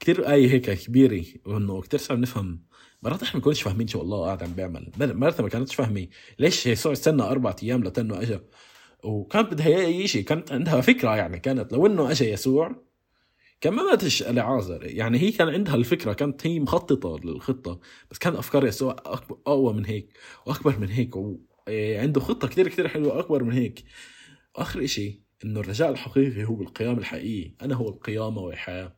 كثير 0.00 0.30
آية 0.32 0.50
هيك 0.50 0.70
كبيرة 0.70 1.24
وإنه 1.46 1.80
كثير 1.80 2.00
صعب 2.00 2.18
نفهم. 2.18 2.62
مرات 3.02 3.22
إحنا 3.22 3.34
ما 3.34 3.38
بنكونش 3.38 3.62
فاهمين 3.62 3.86
شو 3.86 4.00
الله 4.00 4.24
قاعد 4.24 4.42
عم 4.42 4.52
بيعمل. 4.52 4.92
مرات 4.98 5.40
ما 5.40 5.48
كانتش 5.48 5.74
فاهمة. 5.74 6.06
ليش 6.38 6.66
يسوع 6.66 6.92
استنى 6.92 7.22
أربع 7.22 7.56
أيام 7.62 7.84
لتنه 7.84 8.22
أجا؟ 8.22 8.44
وكانت 9.04 9.52
بدها 9.52 9.66
اي 9.66 10.08
شيء 10.08 10.24
كانت 10.24 10.52
عندها 10.52 10.80
فكرة 10.80 11.16
يعني. 11.16 11.38
كانت 11.38 11.72
لو 11.72 11.86
إنه 11.86 12.10
أجا 12.10 12.26
يسوع 12.26 12.82
ماتش 13.70 14.22
العازر. 14.22 14.84
يعني 14.84 15.18
هي 15.18 15.32
كان 15.32 15.48
عندها 15.48 15.74
الفكرة 15.74 16.12
كانت 16.12 16.46
هي 16.46 16.60
مخططة 16.60 17.18
للخطة 17.24 17.80
بس 18.10 18.18
كان 18.18 18.34
أفكار 18.36 18.66
يسوع 18.66 18.96
أقوى 19.06 19.72
من 19.72 19.84
هيك 19.84 20.08
وأكبر 20.46 20.78
من 20.78 20.88
هيك 20.88 21.16
وعنده 21.16 22.20
خطة 22.20 22.48
كتير 22.48 22.68
كتير 22.68 22.88
حلوة 22.88 23.18
أكبر 23.18 23.42
من 23.42 23.52
هيك. 23.52 23.84
آخر 24.56 24.84
إشي 24.84 25.22
إنه 25.44 25.60
الرجاء 25.60 25.90
الحقيقي 25.90 26.44
هو 26.44 26.54
بالقيام 26.54 26.98
الحقيقي. 26.98 27.54
أنا 27.62 27.74
هو 27.74 27.88
القيامة 27.88 28.40
والحياة 28.40 28.96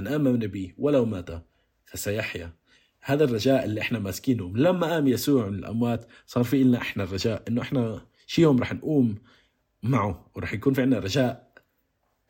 من 0.00 0.06
آمن 0.06 0.38
بي 0.38 0.74
ولو 0.78 1.04
مات 1.04 1.30
فسيحيا. 1.84 2.52
هذا 3.00 3.24
الرجاء 3.24 3.64
اللي 3.64 3.80
إحنا 3.80 3.98
ماسكينه. 3.98 4.56
لما 4.56 4.86
قام 4.86 5.08
يسوع 5.08 5.48
من 5.48 5.58
الأموات 5.58 6.06
صار 6.26 6.44
في 6.44 6.64
لنا 6.64 6.78
إحنا 6.78 7.04
الرجاء. 7.04 7.42
إنه 7.48 7.62
إحنا 7.62 8.06
شي 8.26 8.42
يوم 8.42 8.60
رح 8.60 8.72
نقوم 8.72 9.14
معه 9.82 10.30
ورح 10.34 10.52
يكون 10.52 10.74
في 10.74 10.82
عنا 10.82 10.98
رجاء 10.98 11.51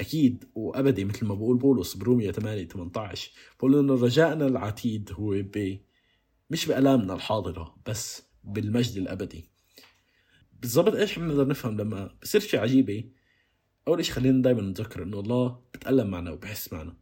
أكيد 0.03 0.45
وأبدي 0.55 1.05
مثل 1.05 1.27
ما 1.27 1.35
بقول 1.35 1.57
بولس 1.57 1.95
برومية 1.95 2.31
8 2.31 2.69
18 2.69 3.31
بقول 3.59 3.79
إنه 3.79 3.95
رجائنا 3.95 4.47
العتيد 4.47 5.11
هو 5.13 5.31
ب 5.31 5.79
مش 6.51 6.67
بألامنا 6.67 7.15
الحاضرة 7.15 7.77
بس 7.87 8.23
بالمجد 8.45 8.97
الأبدي. 8.97 9.51
بالضبط 10.61 10.95
إيش 10.95 11.19
بنقدر 11.19 11.49
نفهم 11.49 11.77
لما 11.77 12.15
بصير 12.23 12.41
شيء 12.41 12.61
عجيبة 12.61 13.05
أول 13.89 14.05
شيء 14.05 14.15
خلينا 14.15 14.43
دائما 14.43 14.63
نتذكر 14.63 15.03
إنه 15.03 15.21
الله 15.21 15.61
بتألم 15.75 16.11
معنا 16.11 16.31
وبحس 16.31 16.73
معنا. 16.73 16.97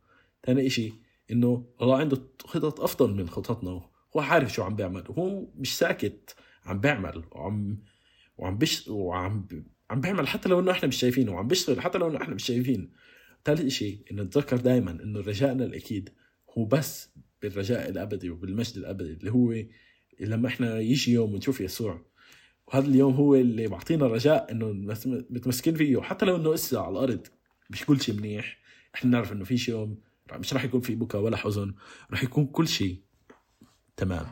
ثاني 0.47 0.66
إشي 0.66 0.92
إنه 1.30 1.66
الله 1.83 1.97
عنده 1.97 2.23
خطط 2.45 2.80
أفضل 2.80 3.14
من 3.14 3.28
خططنا 3.28 3.71
هو 4.16 4.21
عارف 4.21 4.52
شو 4.52 4.62
عم 4.62 4.76
بيعمل 4.76 5.04
وهو 5.09 5.47
مش 5.54 5.78
ساكت 5.78 6.37
عم 6.64 6.80
بيعمل 6.80 7.25
وعم 7.33 7.78
وعم 8.38 8.59
بش 8.59 8.88
وعم 8.88 9.49
عم 9.90 10.00
بيعمل 10.00 10.28
حتى 10.28 10.49
لو 10.49 10.61
إنه 10.61 10.70
إحنا 10.70 10.88
مش 10.88 10.97
شايفينه 10.97 11.32
وعم 11.32 11.49
بيشتغل 11.49 11.80
حتى 11.80 11.99
لو 11.99 12.09
إنه 12.09 12.23
إحنا 12.23 12.35
مش 12.35 12.44
شايفين. 12.44 12.92
ثالث 13.44 13.66
شيء 13.66 14.04
إنه 14.11 14.23
نتذكر 14.23 14.56
دائما 14.56 14.90
إنه 14.90 15.20
رجائنا 15.20 15.64
الأكيد 15.64 16.11
هو 16.59 16.64
بس 16.64 17.11
بالرجاء 17.42 17.88
الأبدي 17.90 18.30
وبالمجد 18.30 18.76
الأبدي 18.76 19.12
اللي 19.12 19.30
هو 19.30 19.54
لما 20.20 20.49
إحنا 20.49 20.78
يجي 20.80 21.12
يوم 21.12 21.35
ونشوف 21.35 21.61
يسوع. 21.61 22.06
وهذا 22.66 22.87
اليوم 22.87 23.14
هو 23.14 23.35
اللي 23.35 23.68
بعطينا 23.68 24.06
رجاء 24.06 24.52
إنه 24.52 24.73
متمسكين 25.30 25.75
فيه. 25.75 26.00
حتى 26.00 26.26
لو 26.26 26.37
إنه 26.37 26.54
لسه 26.54 26.80
على 26.80 26.92
الأرض 26.92 27.26
مش 27.70 27.85
كل 27.85 28.00
شيء 28.00 28.14
منيح 28.14 28.59
إحنا 28.94 29.11
نعرف 29.11 29.32
إنه 29.32 29.44
في 29.44 29.70
يوم 29.70 30.00
مش 30.32 30.54
راح 30.54 30.64
يكون 30.64 30.80
في 30.80 30.94
بكى 30.94 31.16
ولا 31.16 31.37
حزن 31.37 31.75
راح 32.11 32.23
يكون 32.23 32.47
كل 32.47 32.68
شيء 32.68 33.02
تمام. 33.97 34.26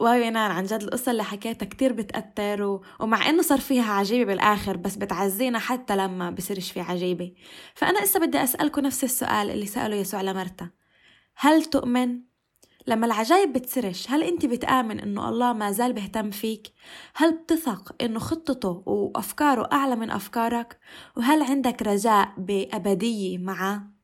واو 0.00 0.14
يا 0.14 0.30
نار 0.30 0.50
عن 0.50 0.64
جد 0.64 0.82
القصة 0.82 1.12
اللي 1.12 1.24
حكيتها 1.24 1.66
كتير 1.66 1.92
بتأثر 1.92 2.62
و... 2.62 2.84
ومع 3.00 3.28
إنه 3.28 3.42
صار 3.42 3.60
فيها 3.60 3.92
عجيبة 3.92 4.24
بالآخر 4.24 4.76
بس 4.76 4.96
بتعزينا 4.96 5.58
حتى 5.58 5.96
لما 5.96 6.30
بصيرش 6.30 6.72
في 6.72 6.80
عجيبة 6.80 7.32
فأنا 7.74 8.02
إسا 8.02 8.20
بدي 8.20 8.42
أسألكم 8.42 8.80
نفس 8.80 9.04
السؤال 9.04 9.50
اللي 9.50 9.66
سأله 9.66 9.96
يسوع 9.96 10.22
لمرتا 10.22 10.70
هل 11.36 11.64
تؤمن 11.64 12.20
لما 12.86 13.06
العجايب 13.06 13.52
بتصيرش 13.52 14.10
هل 14.10 14.22
أنت 14.22 14.46
بتآمن 14.46 15.00
إنه 15.00 15.28
الله 15.28 15.52
ما 15.52 15.72
زال 15.72 15.92
بيهتم 15.92 16.30
فيك؟ 16.30 16.72
هل 17.14 17.32
بتثق 17.32 18.02
إنه 18.02 18.18
خطته 18.18 18.82
وأفكاره 18.86 19.68
أعلى 19.72 19.96
من 19.96 20.10
أفكارك؟ 20.10 20.78
وهل 21.16 21.42
عندك 21.42 21.82
رجاء 21.82 22.34
بأبدية 22.38 23.38
معه؟ 23.38 23.97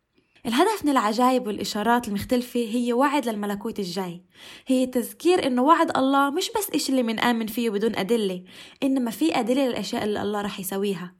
الهدف 0.46 0.84
من 0.84 0.90
العجائب 0.90 1.46
والإشارات 1.46 2.08
المختلفة 2.08 2.60
هي 2.60 2.92
وعد 2.92 3.28
للملكوت 3.28 3.78
الجاي. 3.78 4.24
هي 4.66 4.86
تذكير 4.86 5.46
إنه 5.46 5.62
وعد 5.62 5.96
الله 5.96 6.30
مش 6.30 6.50
بس 6.56 6.70
إشي 6.70 6.92
اللي 6.92 7.02
منآمن 7.02 7.46
فيه 7.46 7.70
بدون 7.70 7.96
أدلة 7.96 8.44
إنما 8.82 9.10
في 9.10 9.38
أدلة 9.38 9.68
للأشياء 9.68 10.04
اللي 10.04 10.22
الله 10.22 10.40
رح 10.40 10.60
يسويها. 10.60 11.14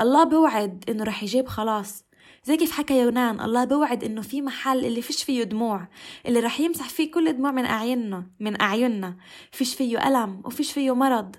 الله 0.00 0.24
بوعد 0.24 0.84
إنه 0.88 1.04
رح 1.04 1.22
يجيب 1.22 1.48
خلاص. 1.48 2.04
زي 2.44 2.56
كيف 2.56 2.70
حكى 2.72 3.00
يونان 3.00 3.40
الله 3.40 3.64
بوعد 3.64 4.04
إنه 4.04 4.22
في 4.22 4.42
محل 4.42 4.84
اللي 4.84 5.02
فيش 5.02 5.22
فيه 5.22 5.42
دموع 5.42 5.88
اللي 6.26 6.40
رح 6.40 6.60
يمسح 6.60 6.88
فيه 6.88 7.10
كل 7.10 7.32
دموع 7.32 7.50
من 7.50 7.64
أعيننا 7.64 8.30
من 8.40 8.60
أعيننا. 8.60 9.16
فيش 9.52 9.74
فيه 9.74 10.08
ألم 10.08 10.42
وفيش 10.44 10.72
فيه 10.72 10.94
مرض. 10.94 11.36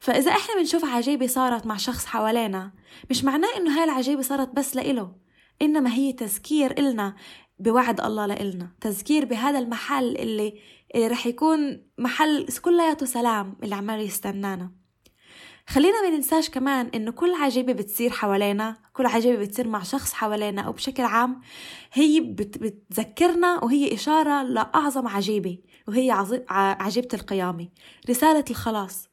فإذا 0.00 0.30
إحنا 0.30 0.54
بنشوف 0.54 0.84
عجيبة 0.84 1.26
صارت 1.26 1.66
مع 1.66 1.76
شخص 1.76 2.06
حوالينا 2.06 2.72
مش 3.10 3.24
معناه 3.24 3.48
إنه 3.56 3.78
هاي 3.78 3.84
العجيبة 3.84 4.22
صارت 4.22 4.48
بس 4.56 4.76
لإله. 4.76 5.27
إنما 5.62 5.92
هي 5.92 6.12
تذكير 6.12 6.78
إلنا 6.78 7.14
بوعد 7.58 8.00
الله 8.00 8.26
لإلنا. 8.26 8.70
تذكير 8.80 9.24
بهذا 9.24 9.58
المحل 9.58 10.16
اللي, 10.16 10.60
اللي 10.94 11.06
رح 11.06 11.26
يكون 11.26 11.82
محل 11.98 12.46
كلياته 12.62 13.06
سلام 13.06 13.56
اللي 13.62 13.74
عمال 13.74 14.00
يستنانا. 14.00 14.78
خلينا 15.68 16.02
ما 16.02 16.16
ننساش 16.16 16.50
كمان 16.50 16.86
إنه 16.94 17.10
كل 17.10 17.34
عجيبة 17.34 17.72
بتصير 17.72 18.10
حوالينا 18.10 18.76
كل 18.92 19.06
عجيبة 19.06 19.44
بتصير 19.44 19.68
مع 19.68 19.82
شخص 19.82 20.12
حوالينا 20.12 20.62
أو 20.62 20.72
بشكل 20.72 21.02
عام 21.02 21.40
هي 21.92 22.20
بت 22.20 22.58
بتذكرنا 22.58 23.64
وهي 23.64 23.94
إشارة 23.94 24.42
لأعظم 24.42 25.08
عجيبة 25.08 25.58
وهي 25.88 26.10
عجيبة 26.50 27.08
القيامة 27.14 27.68
رسالة 28.10 28.44
الخلاص. 28.50 29.08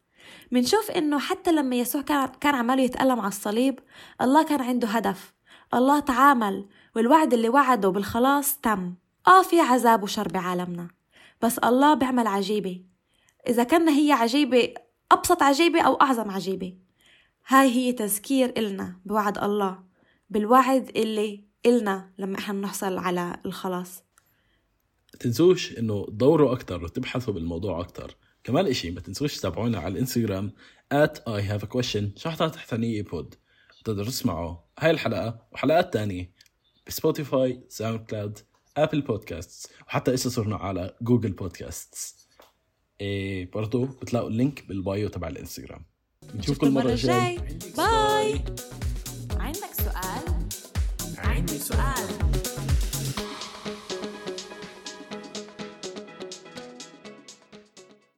منشوف 0.52 0.92
إنه 0.92 1.20
حتى 1.20 1.52
لما 1.52 1.75
يسوع 1.75 2.02
كان 2.42 2.56
عماله 2.56 2.84
يتألم 2.84 3.20
على 3.20 3.28
الصليب 3.28 3.80
الله 4.22 4.44
كان 4.44 4.62
عنده 4.62 4.88
هدف. 4.88 5.35
الله 5.75 6.00
تعامل 6.00 6.65
والوعد 6.96 7.34
اللي 7.34 7.50
وعده 7.50 7.89
بالخلاص 7.89 8.58
تم. 8.58 8.96
آه 9.27 9.44
في 9.44 9.60
عذاب 9.60 10.03
وشر 10.03 10.27
بعالمنا. 10.27 10.88
بس 11.41 11.58
الله 11.58 11.94
بيعمل 11.94 12.27
عجيبة. 12.27 12.82
إذا 13.48 13.63
كان 13.63 13.89
هي 13.89 14.12
عجيبة 14.12 14.74
أبسط 15.12 15.44
عجيبة 15.44 15.82
أو 15.82 15.94
أعظم 15.96 16.32
عجيبة. 16.32 16.77
هاي 17.48 17.70
هي 17.70 17.91
تذكير 17.91 18.53
إلنا 18.58 19.00
بوعد 19.05 19.38
الله 19.38 19.79
بالوعد 20.29 20.91
اللي 20.96 21.46
إلنا 21.65 22.12
لما 22.17 22.39
إحنا 22.39 22.62
نحصل 22.62 22.98
على 22.98 23.38
الخلاص. 23.46 24.03
تنسوش 25.20 25.77
إنه 25.77 26.05
تدوروا 26.05 26.51
أكتر 26.53 26.84
وتبحثوا 26.84 27.34
بالموضوع 27.34 27.79
أكتر. 27.79 28.15
كمان 28.44 28.67
إشي 28.67 28.91
ما 28.91 29.01
تنسوش 29.01 29.38
تتابعونا 29.38 29.79
على 29.79 29.94
الإنستغرام 29.94 30.51
at 30.94 31.17
I 31.17 31.41
have 31.41 31.63
a 31.63 31.67
question. 31.67 32.03
شحطة 32.15 32.48
تحتانية 32.48 33.03
بوت؟ 33.03 33.36
تقدروا 33.86 34.08
تسمعوا 34.08 34.56
هاي 34.80 34.92
الحلقة 34.92 35.39
وحلقات 35.51 35.94
تانية 35.94 36.32
بسبوتيفاي 36.88 37.63
ساوند 37.70 38.00
كلاود 38.00 38.39
Apple 38.77 39.01
Podcast 39.01 39.72
وحتى 39.88 40.13
اسا 40.13 40.30
صرنا 40.30 40.56
على 40.56 40.96
Google 41.01 41.32
Podcast 41.32 42.15
إيه 43.01 43.51
برضو 43.51 43.86
بتلاقوا 43.86 44.30
ال 44.29 44.37
link 44.37 44.67
بال 44.67 44.84
bio 44.84 45.10
تبع 45.10 45.27
الإنستغرام. 45.27 45.86
نشوفكم 46.36 46.68
المرة 46.68 46.89
الجاي. 46.89 47.38
باي. 47.77 48.42
عندك 49.39 49.74
سؤال؟ 49.74 50.48
عندي 51.18 51.58
سؤال. 51.58 52.25